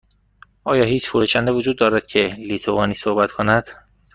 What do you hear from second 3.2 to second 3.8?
کند؟